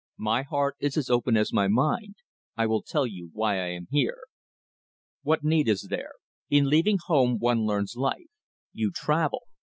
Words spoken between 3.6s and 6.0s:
I am here." "What need is